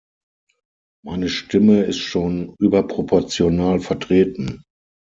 Meine 1.05 1.29
Stimme 1.29 1.83
ist 1.83 1.99
schon 1.99 2.55
überproportional 2.57 3.79
vertreten. 3.81 4.63